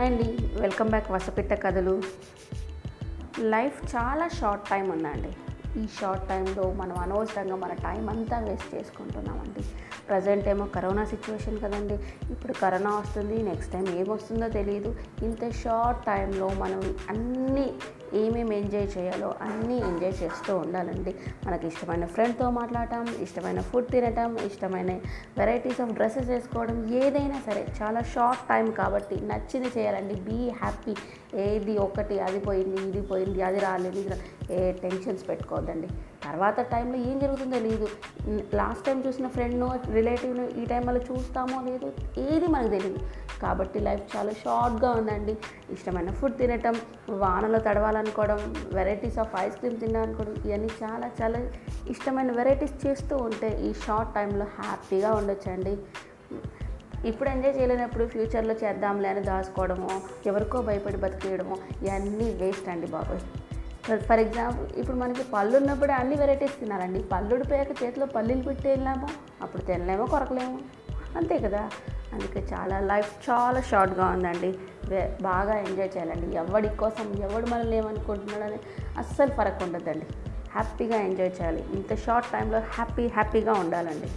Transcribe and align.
Hi 0.00 0.12
అండి. 0.12 0.60
Welcome 0.60 0.88
back 0.88 1.10
వసపిట్ట 1.10 1.52
కథలు. 1.52 2.02
Life 3.38 3.96
చాలా 3.96 4.28
షార్ట్ 4.28 4.70
టైం 4.70 4.90
ఉందండి. 4.90 5.32
ఈ 5.78 5.86
షార్ట్ 6.00 6.28
టైంలో 6.28 6.72
మనం 6.72 6.98
అనవసరంగా 6.98 7.56
మన 7.56 7.72
టైం 7.72 8.08
అంతా 8.08 8.38
వేస్ట్ 8.38 8.74
చేసుకుంటున్నామండి. 8.74 9.64
ప్రజెంట్ 10.08 10.48
ఏమో 10.48 10.66
కరోనా 10.66 11.04
సిచ్యువేషన్ 11.04 11.60
కదండి. 11.60 11.94
ఇప్పుడు 12.30 12.52
కరోనా 12.52 12.96
వస్తుంది 12.96 13.42
నెక్స్ట్ 13.42 13.72
టైం 13.72 13.88
ఏమొస్తుందో 13.88 14.48
తెలియదు 14.48 14.96
ఇంత 15.22 15.52
షార్ట్ 15.52 16.06
టైంలో 16.06 16.48
మనం 16.48 16.96
అన్నీ 17.08 17.74
ఏమేమి 18.14 18.58
ఎంజాయ్ 18.58 18.88
చేయాలో 18.98 19.34
అన్నీ 19.40 19.76
ఎంజాయ్ 19.76 20.22
చేస్తూ 20.22 20.56
ఉండాలండి. 20.56 21.14
మనకి 21.46 21.66
ఇష్టమైన 21.66 22.06
ఫ్రెండ్తో 22.06 22.50
మాట్లాడటం 22.50 23.16
ఇష్టమైన 23.20 23.60
ఫుడ్ 23.60 23.88
తినటం 23.88 24.38
ఇష్టమైన 24.38 24.90
వెరైటీస్ 25.38 25.80
ఆఫ్ 25.80 25.90
డ్రెస్సెస్ 25.90 26.28
వేసుకోవడం 26.28 26.94
ఏదైనా 26.94 27.40
సరే 27.46 27.66
చాలా 27.82 28.02
షార్ట్ 28.02 28.48
టైం 28.48 28.70
కాబట్టి 28.70 29.26
నచ్చింది 29.26 29.70
చేయాలండి. 29.78 30.14
Be 30.14 30.48
happy. 30.48 30.96
ఏది 31.34 31.78
ఒకటి 31.78 32.20
అది 32.20 32.40
పోయింది 32.40 32.88
ఇది 32.88 33.02
పోయింది 33.02 33.42
అది 33.42 33.58
రాలేదు 33.58 33.98
ఇది 33.98 34.10
ఏ 34.58 34.60
టెన్షన్స్ 34.82 35.24
పెట్టుకోవద్దండి. 35.28 35.88
తర్వాత 36.24 36.60
టైంలో 36.72 36.98
ఏం 37.08 37.16
జరుగుతుందో 37.20 37.58
లేదు. 37.68 37.86
లాస్ట్ 38.60 38.84
టైం 38.86 38.98
చూసిన 39.06 39.26
ఫ్రెండ్ను 39.36 39.68
రిలేటివ్ను 39.98 40.44
ఈ 40.60 40.64
టైంలో 40.64 41.00
చూస్తామో 41.10 41.58
లేదు 41.68 41.88
ఏది 42.26 42.46
మనకు 42.46 42.72
తెలియదు 42.76 43.00
కాబట్టి 43.42 43.78
లైఫ్ 43.86 44.04
చాలా 44.16 44.32
షార్ట్గా 44.42 44.90
ఉందండి. 44.90 45.34
ఇష్టమైన 45.74 46.10
ఫుడ్ 46.10 46.36
తినటం 46.38 46.76
వానలో 47.22 47.58
తడవాలనుకోవడం 47.58 48.40
వెరైటీస్ 48.72 49.18
ఆఫ్ 49.18 49.34
ఐస్ 49.38 49.56
క్రీమ్ 49.56 49.80
తినాలనుకోవడం 49.80 50.34
ఇవన్నీ 50.46 50.70
చాలా 50.82 51.10
చాలా 51.20 51.40
ఇష్టమైన 51.88 52.32
వెరైటీస్ 52.32 52.76
చేస్తూ 52.86 53.16
ఉంటే 53.16 53.50
ఈ 53.68 53.72
షార్ట్ 53.86 54.14
టైంలో 54.14 54.46
హ్యాపీగా 54.60 55.12
ఉండొచ్చండి. 55.12 55.74
ఇప్పుడు 57.08 57.28
ఎంజాయ్ 57.28 57.54
చేయలేనప్పుడు 57.58 58.04
ఫ్యూచర్లో 58.06 58.54
చేద్దాంలే 58.54 59.08
అని 59.08 59.20
దాచుకోవడము 59.20 59.92
ఎవరికో 60.26 60.58
భయపడి 60.62 60.96
బతికేయడము 60.96 61.56
ఇవన్నీ 61.86 62.26
వేస్ట్ 62.42 62.68
అండి 62.68 62.86
బాబాయ్. 62.86 63.22
ఫర్ 63.84 64.20
ఎగ్జాంపుల్ 64.20 64.80
ఇప్పుడు 64.80 64.96
మనకి 64.96 65.22
పళ్ళు 65.34 65.56
ఉన్నప్పుడు 65.56 65.92
అన్ని 65.92 66.16
వెరైటీస్ 66.16 66.60
తినాలండి. 66.60 67.02
పళ్ళు 67.02 67.34
ఉడిపోయాక 67.34 67.82
చేతిలో 67.82 68.06
పల్లీలు 68.06 68.42
పెట్టి 68.42 68.68
వెళ్ళామో 68.68 69.08
అప్పుడు 69.42 69.62
తినలేమో 69.62 70.06
కొరకలేము. 70.06 70.58
అంతే 71.16 71.38
కదా? 71.38 71.70
అందుకే 72.12 72.46
చాలా 72.54 72.80
లైఫ్ 72.80 73.30
చాలా 73.30 73.60
షార్ట్గా 73.60 74.06
ఉందండి. 74.06 74.58
బాగా 75.22 75.58
ఎంజాయ్ 75.58 75.90
చేయాలండి. 75.96 76.36
ఎవడి 76.36 76.68
కోసం 76.68 77.14
ఎవడు 77.18 77.46
మనల్ని 77.46 77.76
ఏమనుకుంటున్నాడని 77.76 78.58
అస్సలు 78.98 79.30
ఫరక్ 79.30 79.62
ఉండదండి 79.62 80.06
హ్యాపీగా 80.50 80.96
ఎంజాయ్ 80.96 81.30
చేయాలి. 81.40 81.64
ఇంత 81.72 81.94
షార్ట్ 81.94 82.32
టైంలో 82.32 82.58
హ్యాపీ 82.58 83.06
హ్యాపీగా 83.06 83.52
ఉండాలండి. 83.52 84.10